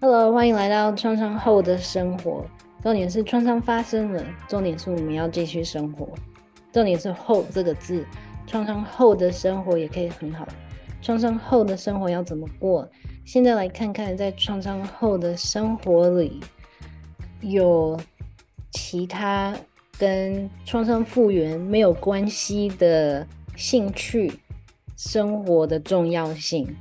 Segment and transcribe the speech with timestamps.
[0.00, 2.46] Hello，欢迎来到创伤后的生活。
[2.84, 6.08] 重点是创伤发生了，重点是我们要继续生活。
[6.72, 8.06] 重点是“后”这个字，
[8.46, 10.46] 创伤后的生活也可以很好。
[11.02, 12.88] 创伤后的生活要怎么过？
[13.24, 16.38] 现在来看看，在创伤后的生活里，
[17.40, 17.98] 有
[18.70, 19.52] 其他
[19.98, 23.26] 跟创伤复原没有关系的
[23.56, 24.32] 兴趣，
[24.96, 26.76] 生活的重要性。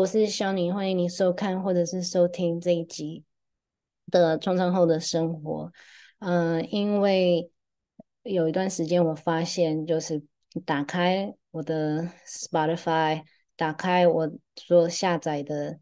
[0.00, 3.22] 我是小宁，欢迎你收看或者是收听这一集
[4.10, 5.70] 的创伤后的生活。
[6.20, 7.50] 嗯、因为
[8.22, 10.22] 有一段时间我发现，就是
[10.64, 13.24] 打开我的 Spotify，
[13.56, 15.78] 打开我所下载的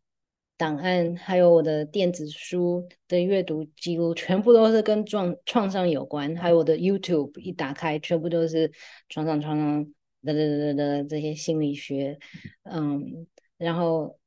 [0.56, 6.34] 档案，还有我的电子书的阅读记录，全部都是跟创创伤有关。
[6.34, 8.68] 还有我的 YouTube 一打开，全部都是
[9.08, 9.84] 创伤、创伤
[10.22, 12.18] 的的的的这些心理学，
[12.64, 13.28] 嗯。
[13.58, 14.18] 然后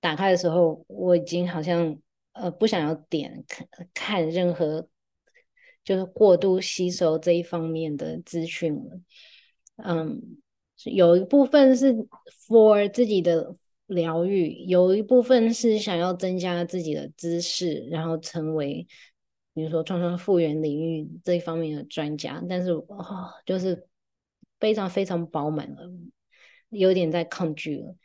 [0.00, 1.98] 打开的时候，我已经好像
[2.32, 4.88] 呃不想要点看看任何，
[5.84, 9.00] 就是过度吸收这一方面的资讯了。
[9.76, 10.38] 嗯，
[10.84, 11.92] 有一部分是
[12.48, 18.86] for 自己的疗愈，有一部分是想要增加自己的知识，然后成为
[19.54, 22.40] 比如说创伤复原领域这一方面的专家。
[22.48, 23.86] 但是哦，就是
[24.60, 25.90] 非常非常饱满了，
[26.70, 27.96] 有点在抗拒了。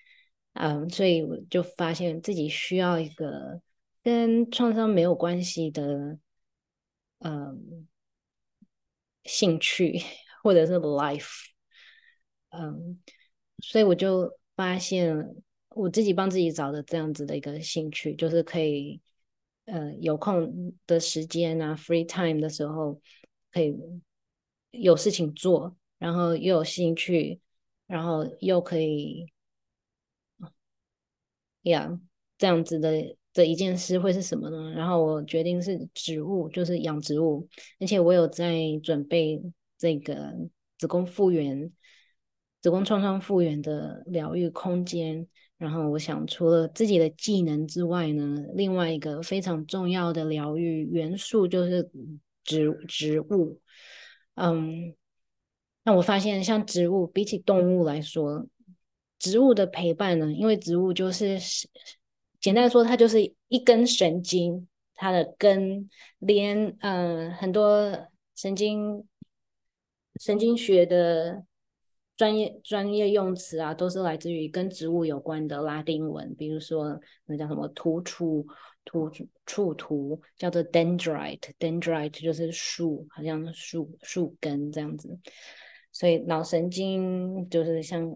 [0.53, 3.59] 嗯，所以我就发现自己需要一个
[4.03, 6.19] 跟创伤没有关系的，
[7.19, 7.87] 嗯，
[9.23, 9.99] 兴趣
[10.43, 11.47] 或者是 life，
[12.49, 13.01] 嗯，
[13.63, 15.35] 所以我就发现
[15.69, 19.01] 我自己帮自己找的这样子的一个兴趣，就是可以，
[19.65, 23.01] 呃，有空的时间啊，free time 的时候，
[23.51, 23.75] 可以
[24.69, 27.41] 有事情做，然后又有兴趣，
[27.87, 29.32] 然后又可以。
[31.63, 31.99] 呀，yeah,
[32.37, 34.71] 这样子的的一件事会是什么呢？
[34.71, 37.47] 然后我决定是植物，就是养植物，
[37.79, 39.41] 而且我有在准备
[39.77, 40.33] 这个
[40.77, 41.71] 子宫复原、
[42.61, 45.27] 子宫创伤复原的疗愈空间。
[45.57, 51.89] 然后我想，除了自己的技能之外呢，另外一个非常重要的疗愈元素就是
[52.43, 53.61] 植植物。
[54.35, 54.93] 嗯，
[55.85, 58.45] 那我发现，像植物比起动物来说。
[59.23, 60.33] 植物的陪伴呢？
[60.33, 61.39] 因为植物就是
[62.41, 65.89] 简单说，它就是一根神经，它的根
[66.19, 69.07] 连嗯、呃、很多神经
[70.19, 71.45] 神经学的
[72.17, 78.45] 专业专业用词啊，都是来自于跟植物有关的拉丁文，比如说那叫什么突触
[78.83, 79.09] 突
[79.45, 85.17] 触突叫做 dendrite，dendrite 就是树，好像树树根这样子，
[85.93, 88.13] 所以脑神经就是像。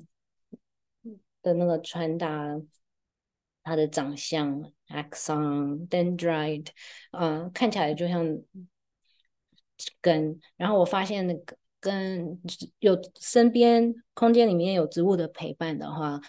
[1.48, 2.60] 的那个穿搭，
[3.64, 6.68] 他的长相，axon dendrite，
[7.12, 8.38] 嗯，看起来就像
[10.02, 10.38] 根。
[10.58, 12.38] 然后我发现，那个跟
[12.80, 16.20] 有身边空间里面有植物的陪伴的话，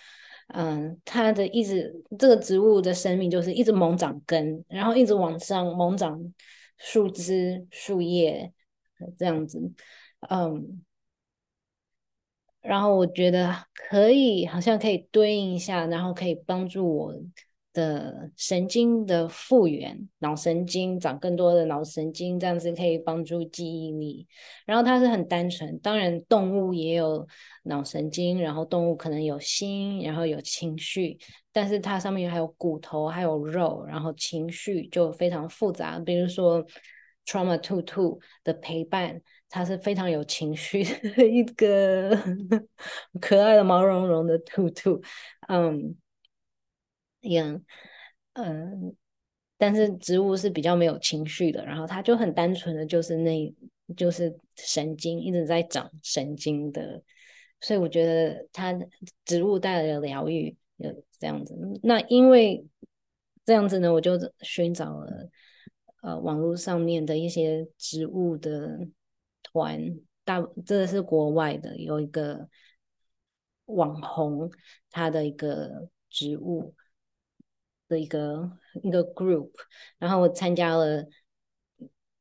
[0.55, 6.33] 嗯，它的一直这个植物的生命就是一直猛长根，然后一直往上猛长
[6.77, 8.53] 树枝、树叶
[9.19, 9.61] 这样子，
[10.31, 10.85] 嗯。
[12.61, 17.15] 然后我觉得可以，好像可以对应一下，然后可以帮助我
[17.73, 24.27] 的神经的复原，脑神经长更多的脑神经，这样子可以帮助记忆力。
[24.67, 27.27] 然后它是很单纯，当然动物也有
[27.63, 31.17] 脑神经，然后动物可能有心，然后有情绪，
[31.53, 35.99] 但是它上面还有骨头，还有肉，然后情绪就非常复杂。
[36.01, 36.67] 比如说
[37.25, 39.23] Trauma Two Two 的陪伴。
[39.51, 42.11] 它是非常有情绪的一个
[43.19, 45.01] 可爱的毛茸茸的兔兔，
[45.49, 45.97] 嗯，
[47.21, 47.63] 一样，
[48.35, 48.95] 嗯，
[49.57, 53.55] 但是植物是比较没有情绪的，然后它就很单纯的就是那，
[53.97, 57.03] 就是神经一直在长神经的，
[57.61, 58.79] 所以我觉得它
[59.25, 61.57] 植物带来的疗愈有这样子。
[61.83, 62.67] 那因为
[63.47, 64.13] 这样子呢，我就
[64.43, 65.31] 寻找了
[66.03, 68.87] 呃网络上面的一些植物的。
[69.53, 69.81] 团
[70.25, 72.49] 大，这个是国外的，有一个
[73.67, 74.51] 网红，
[74.91, 76.75] 他的一个植物
[77.89, 78.51] 的一个
[78.83, 79.51] 一个 group，
[79.99, 81.07] 然后我参加了，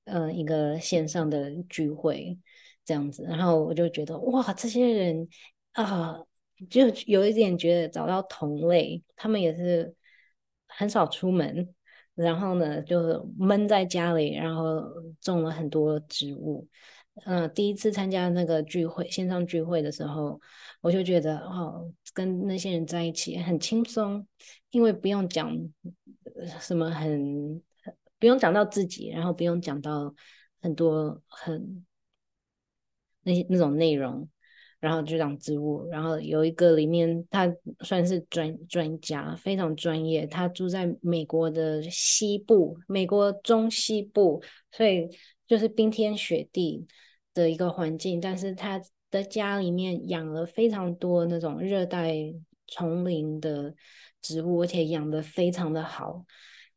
[0.05, 2.39] 呃，一个线上的聚会，
[2.85, 5.27] 这样子，然后我就觉得哇，这些人
[5.73, 6.17] 啊，
[6.69, 9.93] 就有一点觉得找到同类，他们也是
[10.67, 11.73] 很少出门，
[12.15, 14.81] 然后呢，就闷在家里，然后
[15.21, 16.67] 种了很多植物。
[17.25, 20.39] 嗯、第一次参加那个聚会，线上聚会的时候，
[20.81, 24.25] 我就觉得哦，跟那些人在一起很轻松，
[24.69, 25.51] 因为不用讲
[26.59, 27.61] 什么很，
[28.19, 30.13] 不用讲到自己，然后不用讲到
[30.61, 31.85] 很多很
[33.23, 34.29] 那些那种内容，
[34.79, 44.41] 然后就讲植物，然后有一个里面他算是专专家，非常专业，他住在美国的西部，美国中西部，
[44.71, 45.09] 所以
[45.47, 46.85] 就是冰天雪地。
[47.37, 48.81] 的一个环境，但是他
[49.11, 52.15] 的家里面养了非常多那种热带
[52.65, 53.75] 丛林的
[54.23, 56.25] 植物，而且养得非常的好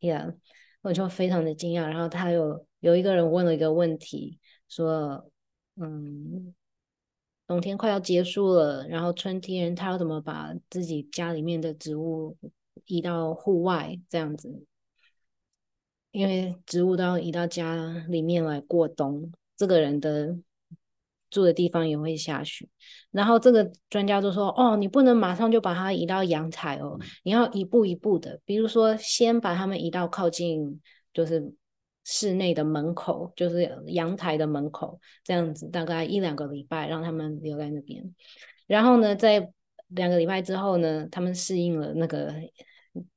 [0.00, 0.36] ，Yeah，
[0.82, 1.86] 我就非常的惊讶。
[1.86, 5.30] 然后他有有一个人问了一个问题，说，
[5.76, 6.54] 嗯，
[7.46, 12.36] 冬天快要结束了，然后春天他要怎么把自己家里面的植物
[12.84, 14.66] 移到户外这样子？
[16.10, 20.36] 因为植物都要移到家里面来过冬，这个人的。
[21.30, 22.66] 住的地方也会下雪，
[23.12, 30.80] 然后这个专家就说：“哦，你不能马上就把它移到阳台哦，你要一步一步的，比如说先把它们移到靠近
[31.12, 31.54] 就是
[32.04, 38.12] 室内的门口，就是阳台的门口，这样子大概一两个礼拜让他们留在那边，
[38.66, 39.52] 然后呢，在
[39.88, 42.34] 两个礼拜之后呢，他们适应了那个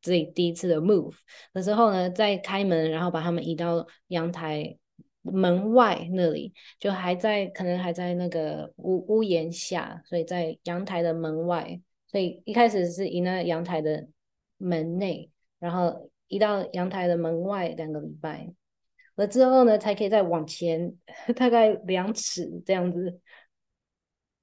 [0.03, 1.13] 自己第一次的 move
[1.51, 4.77] 的时候呢，再开门，然后把他们移到阳台。”
[5.23, 11.79] 门外那里就还在，可能还在那个屋屋檐下，所以在阳台的门外。
[12.07, 14.05] 所以一开始是移到阳台的
[14.57, 18.47] 门内，然后移到阳台的门外两个礼拜，
[19.15, 20.93] 了之后呢，才可以再往前
[21.35, 23.19] 大概两尺这样子。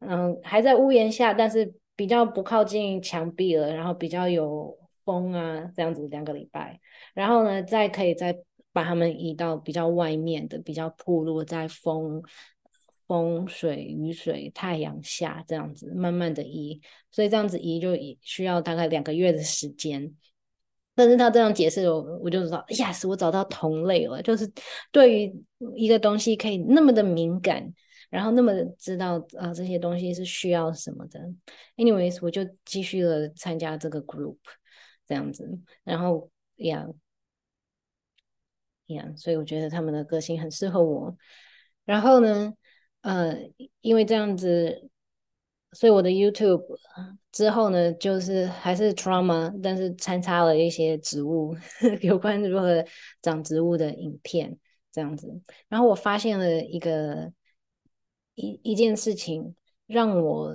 [0.00, 6.80] 嗯，还在屋檐下，但是比较不靠近墙壁了，然后比较有风啊，这样子两个礼拜，
[7.14, 8.36] 然后呢，再可以再。
[8.72, 12.22] 把它们移到比较外面的、比较暴露在风、
[13.06, 16.80] 风水、雨水、太阳下这样子，慢慢的移。
[17.10, 20.14] 所以这样子移就需要大概两个月的时间。
[20.94, 24.22] 但是他这样解释，我我就知道，yes，我找到同类了。
[24.22, 24.48] 就是
[24.92, 25.44] 对于
[25.74, 27.72] 一个东西可以那么的敏感，
[28.10, 31.20] 然后那么的知道啊、这些东西是需要什么的。
[31.76, 34.36] Anyways，我就继续了参加这个 group
[35.08, 36.86] 这样子，然后呀。
[39.16, 41.16] 所以我觉得他们的个性很适合我。
[41.84, 42.52] 然后呢，
[43.02, 43.36] 呃，
[43.80, 44.88] 因为这样子，
[45.72, 46.62] 所以我的 YouTube
[47.32, 51.56] 之后呢，就是还是 trauma，但是参差了一些植物，
[52.02, 52.84] 有关如何
[53.22, 54.58] 长植物的影片
[54.92, 55.40] 这样子。
[55.68, 57.32] 然后我发现了一个
[58.34, 59.54] 一一件事情，
[59.86, 60.54] 让我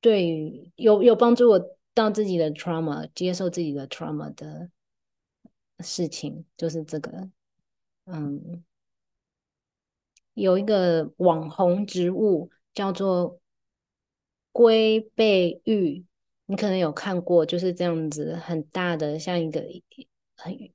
[0.00, 4.70] 对于有有帮助我到自己的 trauma，接受自己的 trauma 的。
[5.80, 7.30] 事情就是这个，
[8.04, 8.64] 嗯，
[10.34, 13.40] 有一个网红植物叫做
[14.52, 16.04] 龟背玉，
[16.46, 19.60] 你可能有看过，就是这样子很大的，像一个
[20.36, 20.72] 很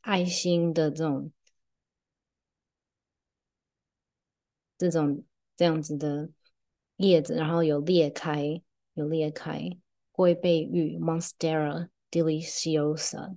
[0.00, 1.32] 爱心的这种
[4.76, 5.24] 这种
[5.56, 6.30] 这样子的
[6.96, 8.60] 叶子，然后有裂开，
[8.94, 9.78] 有裂开，
[10.12, 13.36] 龟背玉 （Monstera deliciosa）。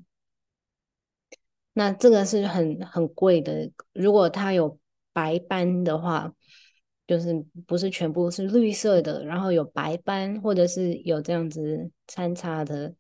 [1.74, 4.80] 那这个是很很贵的，如果它有
[5.12, 6.32] 白斑的话，
[7.08, 7.34] 就是
[7.68, 12.94] 不是全部是绿色的，然后有白斑或者是有这样子参差的，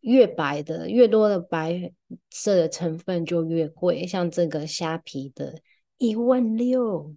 [0.00, 1.92] 越白的越多的白
[2.30, 4.06] 色的成分就越贵。
[4.06, 5.54] 像这个虾皮的
[5.98, 7.14] 一万六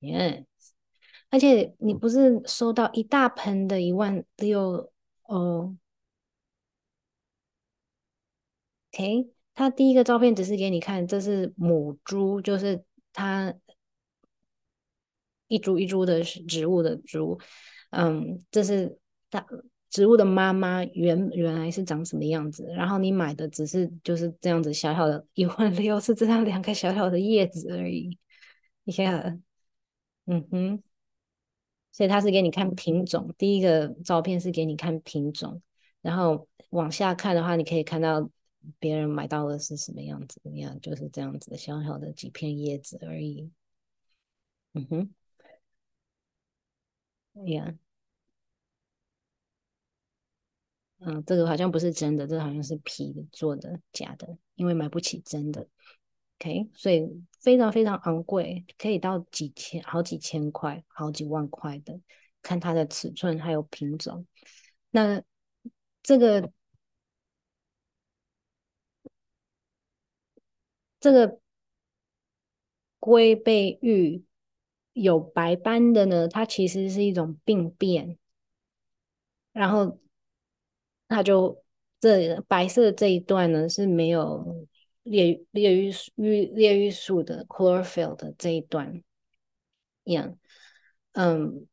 [0.00, 0.44] ，yes，
[1.30, 4.92] 而且你不是收到一大盆的一万六
[5.24, 5.76] 哦
[8.92, 9.39] ，OK。
[9.60, 13.54] 他第一个照片只是给你看，这是母株，就是它
[15.48, 17.38] 一株一株的植物的株，
[17.90, 18.98] 嗯，这是
[19.28, 19.46] 它
[19.90, 28.18] 植物的妈妈原原来是长什么样子，然后你买的只是就是这样子小小的一万六，是这样两个小小的叶子而已，
[28.84, 29.42] 你看，
[30.24, 30.82] 嗯哼，
[31.92, 35.60] 所以他是给你看品种，第一个照片是给你看品种，
[36.00, 38.30] 然后往下看的话，你可以看到。
[38.78, 40.40] 别人买到的是什么样子？
[40.44, 43.50] 一样就是这样子，小小的几片叶子而已。
[44.74, 45.14] 嗯哼，
[47.46, 47.74] 呀，
[50.98, 55.66] 嗯，这个好像不是真的，这个好像是皮的做的，假的，因为买不起真的。
[56.38, 57.02] OK，所以
[57.40, 62.00] 非常非常昂贵，可以到几千、好几千块、好几万块的，
[62.42, 64.26] 看它的尺寸还有品种。
[64.90, 65.22] 那
[66.02, 66.52] 这个
[71.00, 71.40] 这个
[72.98, 74.22] 龟背玉
[74.92, 78.18] 有白斑的呢，它其实是一种病变，
[79.52, 79.98] 然后
[81.08, 81.64] 它就
[81.98, 84.68] 这白色这一段呢是没有。
[85.02, 89.02] 列列玉玉列玉树的 chlorophyll 的这一段
[90.04, 90.36] 一样，
[91.12, 91.66] 嗯，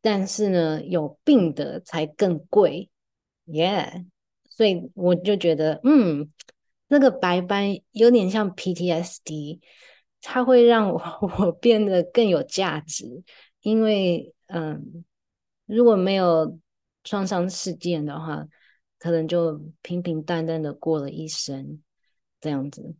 [0.00, 2.90] 但是呢，有病的才更贵
[3.46, 4.04] ，yeah，
[4.44, 6.28] 所以我就觉得，嗯，
[6.88, 9.60] 那个白斑有点像 PTSD，
[10.20, 11.02] 它会让我
[11.38, 13.22] 我变得更有价值，
[13.60, 15.04] 因为嗯，
[15.66, 16.58] 如果没有
[17.02, 18.46] 创伤事件的话，
[18.98, 21.80] 可能就平平淡淡的过了一生。
[22.40, 22.94] 这样子，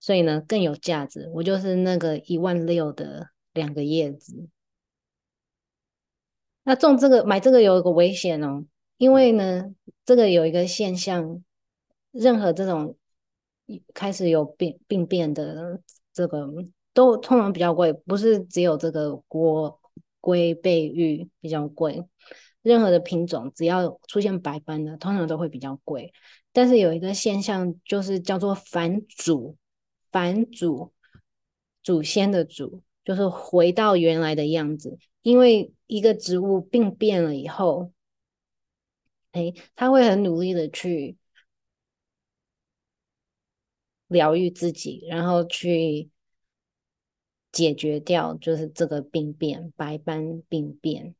[0.00, 1.30] 所以呢，更有价值。
[1.32, 4.48] 我就是那个一万六的两个叶子。
[6.64, 8.64] 那种这个买这个有一个危险哦，
[8.98, 9.74] 因为呢，
[10.04, 11.42] 这个有一个现象，
[12.10, 12.96] 任何这种
[13.94, 15.80] 开始有病病变的
[16.12, 16.46] 这个
[16.92, 19.72] 都通常比较贵，不是只有这个龟
[20.20, 22.04] 龟背玉比较贵。
[22.62, 26.12] 任何的品种只要出现白斑的，通常都会比较贵。
[26.52, 29.56] 但是有一个现象，就是叫做返祖，
[30.10, 30.92] 返祖，
[31.84, 34.98] 祖先的祖，就是回到原来的样子。
[35.22, 37.92] 因为一个植物病变了以后，
[39.38, 41.16] 哎，他会很努力的去
[44.08, 46.10] 疗愈自己，然后去
[47.52, 51.14] 解决掉，就是这个病变，白斑病变。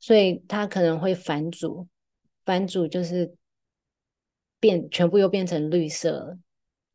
[0.00, 1.86] 所以他可能会返祖，
[2.44, 3.36] 返祖就是
[4.60, 6.38] 变全部又变成绿色了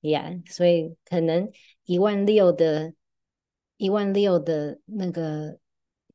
[0.02, 1.52] ，Yeah，所以可能
[1.86, 2.94] 一万六的，
[3.78, 5.60] 一万六的那个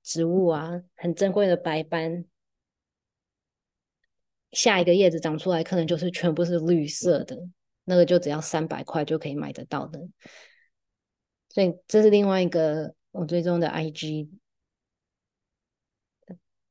[0.03, 2.25] 植物啊，很珍贵的白斑，
[4.55, 7.37] 下一个叶子长出来，可能就是全部是绿色的，
[7.85, 10.01] 那个就只要三百块就可以买得到的。
[11.51, 14.29] 所以这是另外一个我追踪的 IG。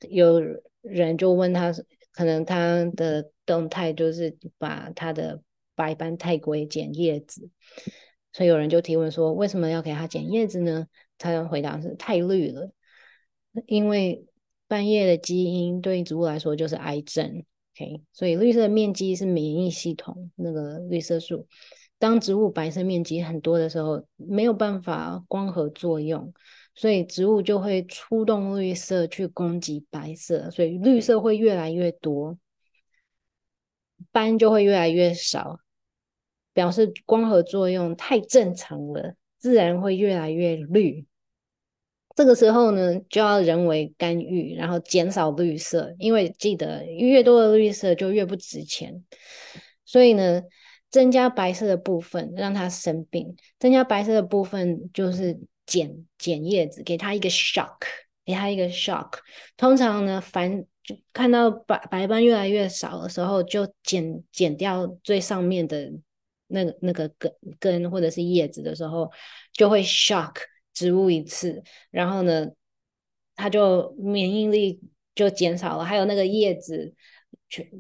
[0.10, 0.42] 有
[0.82, 1.72] 人就问他，
[2.12, 5.42] 可能他的动态就是把他的
[5.76, 7.50] 白斑太龟剪叶子，
[8.34, 10.88] 所以有人就提问说，为什么要给他剪叶子呢？
[11.18, 12.70] 他的回答是太绿了，
[13.66, 14.26] 因为
[14.68, 17.46] 斑叶的基因对于植物来说就是癌症。
[17.76, 21.48] OK，所以绿色面积是免疫系统那个绿色素，
[21.98, 26.34] 当植物白色面积很多的时候，没有办法光合作用。
[26.76, 32.36] 所以植物就会出动绿色去攻击白色，所以绿色会越来越多，
[34.12, 35.60] 斑就会越来越少，
[36.52, 41.06] 表示光合作用太正常了，自然会越来越绿。
[42.16, 49.04] 这个时候呢，就要人为干预，然后减少绿色，因为记得越多的绿色就越不值钱，
[49.86, 50.42] 所以呢，
[50.90, 55.40] 增加白色的部分让它生病，增加白色的部分就是。
[55.66, 57.78] 剪剪叶子，给它一个 shock，
[58.26, 59.14] 给它一个 shock。
[59.56, 65.90] 通常呢，繁就看到白白斑越来越少的时候，就剪剪掉最上面的
[66.48, 69.10] 那个那个根根或者是叶子的时候，
[69.54, 70.34] 就会 shock
[70.74, 72.48] 植物一次，然后呢，
[73.36, 74.82] 它就免疫力
[75.16, 76.94] 就减少了，还有那个叶子。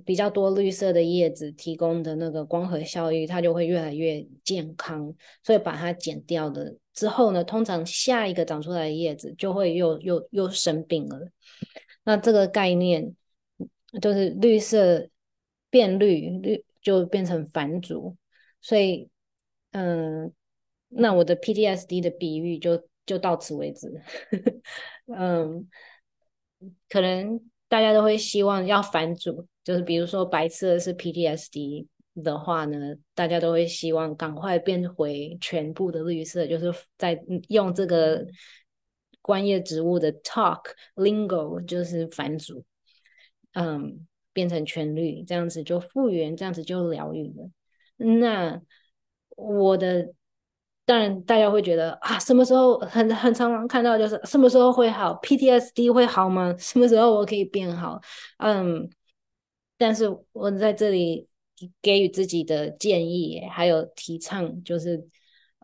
[0.05, 5.11] 比较多绿色的叶子提供的那个光合效益，它就会越来越健康。
[5.43, 11.27] 所以把它剪掉的之后呢，通常下一个长出来的叶子就会又又又生病了。
[12.03, 13.15] 那这个概念
[13.99, 15.09] 就是绿色
[15.71, 18.15] 变绿，绿就变成返祖。
[18.61, 19.09] 所以，
[19.71, 20.31] 嗯，
[20.95, 24.01] 那我的 PTSD 的比喻就就到此为止。
[25.07, 25.67] 嗯，
[26.89, 29.47] 可能大家都会希望要返祖。
[29.63, 31.87] 就是比如说白色是 PTSD
[32.21, 38.25] 的话呢，大家都会希望赶快变回全部的绿色，就是在用这个
[39.21, 40.63] 观叶植物的 talk
[40.95, 42.63] lingo，就是返祖，
[43.53, 47.49] 嗯，变成全绿，这样子就复原，这样子就疗愈了。
[47.95, 48.61] 那
[49.37, 50.13] 我的
[50.85, 56.55] 当然大家会觉得啊，什么时候很很常常看到就是什么时候会好？PTSD 会好吗？
[56.57, 58.01] 什么时候我可以变好？
[58.37, 58.89] 嗯。
[59.75, 61.27] 但是我在这里
[61.81, 65.05] 给予自己的建议，还有提倡，就是，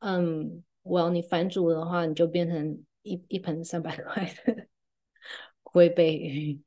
[0.01, 4.67] 嗯，我要你返祖的话，你就变成一一盆三百块的
[5.63, 6.59] 龟背鱼。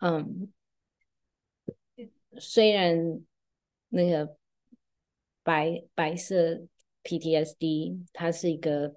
[0.00, 0.50] 嗯，
[2.38, 3.20] 虽然
[3.88, 4.36] 那个
[5.42, 6.62] 白白色
[7.04, 8.96] PTSD，它是一个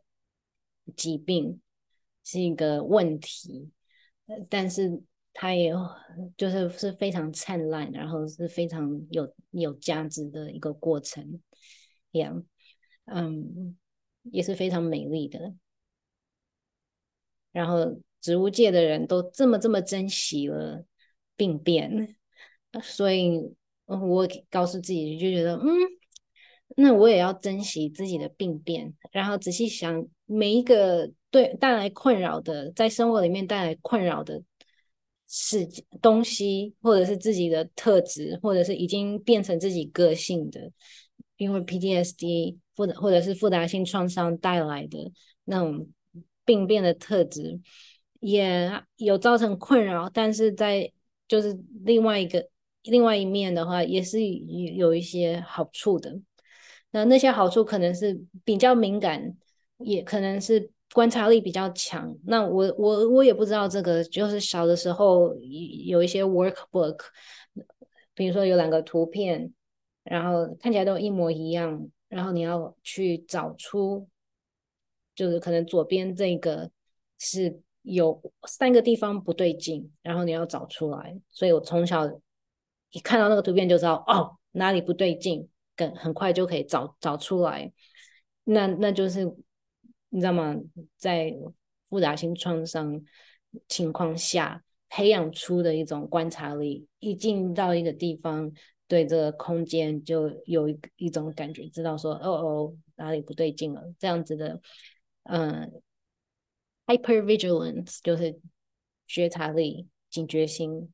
[0.96, 1.62] 疾病，
[2.24, 3.72] 是一个问题，
[4.50, 5.02] 但是
[5.34, 5.74] 它也
[6.36, 11.42] 就是是非常灿烂，然后是非常有有价值的一个过程，
[12.12, 12.44] 一样，
[13.06, 13.78] 嗯，
[14.24, 15.54] 也是非常美丽的。
[17.52, 20.86] 然后植物界的人都这么这么珍惜了
[21.36, 22.16] 病变，
[22.82, 23.54] 所以
[23.86, 25.68] 我告诉自己就觉得，嗯，
[26.76, 28.94] 那我也要珍惜自己的病变。
[29.12, 34.42] 然后仔细想，每一个对带来困扰的，在生活里面带来困扰的
[35.28, 35.68] 事
[36.02, 40.72] 东西，或者是自己的特质，或者是已经变成自己个性的，
[41.38, 45.12] 因为 PTSD 或者或者是复杂性创伤带来的
[45.46, 45.88] 那种。
[46.44, 47.62] 病变的特质
[48.20, 50.92] 也有造成困扰，但是在
[51.28, 52.50] 就是另外一个
[52.82, 56.20] 另外一面的话，也是有一些好处的。
[56.92, 59.36] 那那些好处可能是比较敏感，
[59.78, 62.16] 也可能是观察力比较强。
[62.26, 65.36] 那我我我也不知道这个，就是小的时候
[65.86, 67.00] 有一些 workbook，
[68.14, 69.52] 比如说有两个图片，
[70.04, 74.08] 然后看起来都一模一样，然后你要去找出。
[75.14, 76.72] 就是可能左边这个
[77.20, 81.20] 是有三个地方不对劲，然后你要找出来。
[81.30, 82.08] 所以我从小
[82.92, 85.48] 一看到那个图片就知道哦，哪里不对劲，
[85.96, 87.72] 很快就可以找找出来。
[88.44, 89.26] 那那就是
[90.10, 90.56] 你知道吗？
[90.98, 91.34] 在
[91.88, 93.02] 复杂性创伤
[93.68, 98.52] 情况下培养出的一种观察力，一进到一个地方，
[98.88, 104.60] 对这个空间就有一一种感觉，知道说哦哦哪里不对劲了，这样子的。
[105.24, 105.82] 嗯
[106.88, 108.40] ，hypervigilance 就是
[109.06, 110.92] 觉察力、警觉性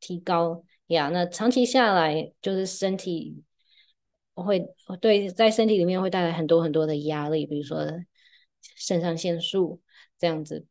[0.00, 1.08] 提高呀。
[1.08, 3.42] 那长期下来，就是身体
[4.34, 4.66] 会
[5.00, 7.86] 对在身体里面会带来很多很多的压力，比如说
[8.60, 9.80] 肾上腺素
[10.18, 10.66] 这样子。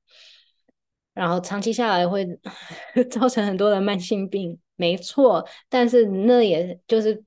[1.13, 2.25] 然后长期下来会
[3.09, 5.47] 造成很多的慢性病，没错。
[5.69, 7.23] 但是那也就是。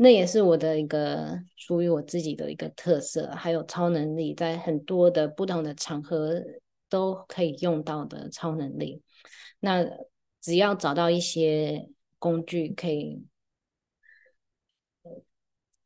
[0.00, 6.40] 那也是我的一个属于我自己的一个特色，还有超能力，在很多的不同的场合
[6.88, 9.02] 都可以用到的超能力。
[9.58, 9.84] 那
[10.40, 11.88] 只要找到一些
[12.20, 13.24] 工具，可以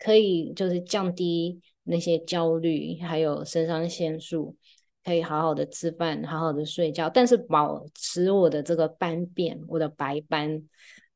[0.02, 4.56] 可以就是降低那些焦虑，还有肾上腺素，
[5.04, 10.62] 可以好好的吃饭，好好的睡觉，但是保持我的这个斑变，我的白斑，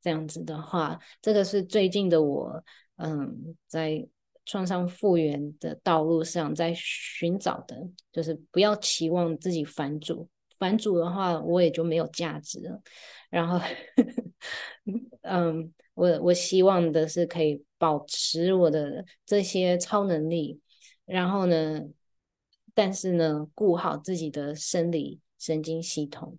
[0.01, 2.65] 这样子的话，这个是最近的我。
[2.99, 4.09] 嗯，在
[4.47, 7.77] 创伤复原的道路上，在寻找的，
[8.11, 10.27] 就是不要期望自己返主，
[10.59, 12.81] 返主的话，我也就没有价值了。
[13.29, 13.61] 然后，
[15.21, 20.61] 嗯，我我希望的是可以保持我的这些超能力，
[21.07, 21.81] 然后呢，
[22.75, 26.39] 但是呢，顾好自己的生理神经系统，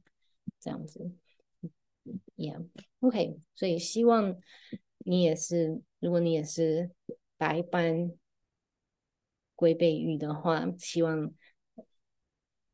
[0.60, 1.12] 这样子
[2.36, 4.40] ，Yeah，OK，所以希望
[5.00, 5.82] 你也是。
[6.00, 6.92] 如果你也是
[7.38, 8.12] 白斑
[9.56, 11.34] 龟背芋的话，希望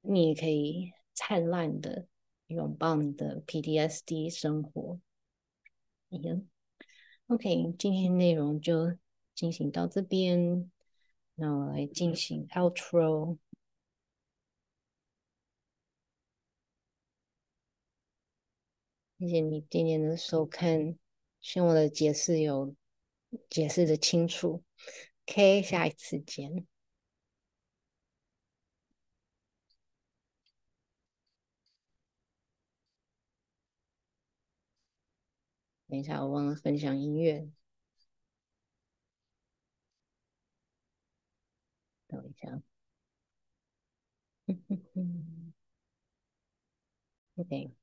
[0.01, 2.05] 你也可以灿烂的
[2.47, 4.99] 拥抱你的 PTSD 生活。
[7.33, 8.95] OK，今天内容就
[9.33, 10.69] 进行到这边，
[11.33, 13.39] 那我来进行 outro。
[19.17, 20.95] 谢谢你今天的收看，
[21.41, 22.75] 希望我的解释有。
[23.49, 24.63] 解释的清楚
[25.25, 26.67] ，OK，下一次见。
[35.93, 37.47] 等一下，我忘了分享音乐。
[42.07, 42.61] 等一下，
[47.37, 47.73] OK。